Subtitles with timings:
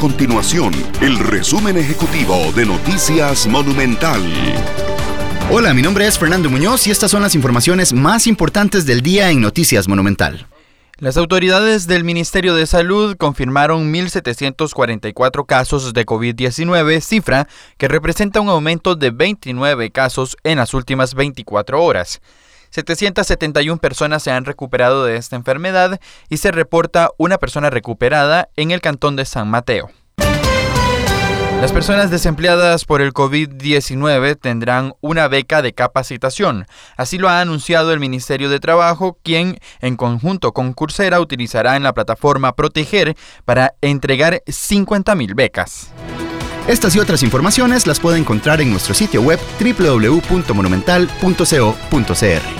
[0.00, 4.22] continuación el resumen ejecutivo de Noticias Monumental.
[5.50, 9.30] Hola, mi nombre es Fernando Muñoz y estas son las informaciones más importantes del día
[9.30, 10.46] en Noticias Monumental.
[10.96, 18.48] Las autoridades del Ministerio de Salud confirmaron 1.744 casos de COVID-19, cifra que representa un
[18.48, 22.22] aumento de 29 casos en las últimas 24 horas.
[22.70, 28.70] 771 personas se han recuperado de esta enfermedad y se reporta una persona recuperada en
[28.70, 29.90] el cantón de San Mateo.
[31.60, 36.64] Las personas desempleadas por el COVID-19 tendrán una beca de capacitación.
[36.96, 41.82] Así lo ha anunciado el Ministerio de Trabajo, quien en conjunto con Coursera utilizará en
[41.82, 45.90] la plataforma Proteger para entregar 50.000 becas.
[46.66, 52.59] Estas y otras informaciones las puede encontrar en nuestro sitio web www.monumental.co.cr.